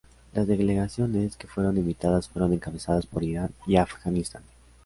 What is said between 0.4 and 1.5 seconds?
delegaciones que